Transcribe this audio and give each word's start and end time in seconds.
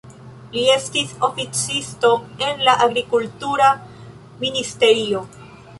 Li 0.53 0.61
estis 0.75 1.13
oficisto 1.27 2.11
en 2.47 2.65
la 2.71 2.75
agrikultura 2.89 3.71
ministerio. 4.45 5.25